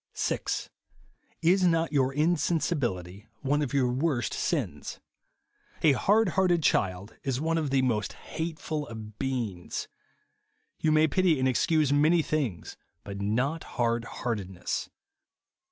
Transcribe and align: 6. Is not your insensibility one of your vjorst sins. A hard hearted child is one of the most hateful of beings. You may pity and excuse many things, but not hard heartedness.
6. 0.13 0.71
Is 1.43 1.63
not 1.63 1.91
your 1.93 2.11
insensibility 2.11 3.27
one 3.41 3.61
of 3.61 3.71
your 3.71 3.91
vjorst 3.93 4.33
sins. 4.33 4.99
A 5.83 5.91
hard 5.91 6.29
hearted 6.29 6.63
child 6.63 7.17
is 7.21 7.39
one 7.39 7.59
of 7.59 7.69
the 7.69 7.83
most 7.83 8.13
hateful 8.13 8.87
of 8.87 9.19
beings. 9.19 9.87
You 10.79 10.91
may 10.91 11.07
pity 11.07 11.37
and 11.37 11.47
excuse 11.47 11.93
many 11.93 12.23
things, 12.23 12.77
but 13.03 13.21
not 13.21 13.63
hard 13.77 14.05
heartedness. 14.05 14.89